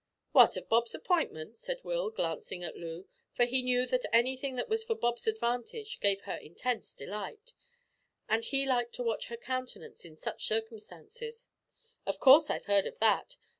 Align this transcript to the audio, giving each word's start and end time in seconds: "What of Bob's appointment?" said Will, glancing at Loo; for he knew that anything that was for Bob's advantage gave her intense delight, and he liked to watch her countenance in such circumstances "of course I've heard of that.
"What 0.31 0.57
of 0.57 0.67
Bob's 0.67 0.95
appointment?" 0.95 1.57
said 1.57 1.83
Will, 1.83 2.09
glancing 2.09 2.63
at 2.63 2.75
Loo; 2.75 3.07
for 3.35 3.45
he 3.45 3.61
knew 3.61 3.85
that 3.85 4.03
anything 4.11 4.55
that 4.55 4.67
was 4.67 4.83
for 4.83 4.95
Bob's 4.95 5.27
advantage 5.27 5.99
gave 5.99 6.21
her 6.21 6.37
intense 6.37 6.95
delight, 6.95 7.53
and 8.27 8.43
he 8.43 8.65
liked 8.65 8.93
to 8.95 9.03
watch 9.03 9.27
her 9.27 9.37
countenance 9.37 10.03
in 10.03 10.17
such 10.17 10.47
circumstances 10.47 11.47
"of 12.07 12.19
course 12.19 12.49
I've 12.49 12.65
heard 12.65 12.87
of 12.87 12.97
that. 12.97 13.37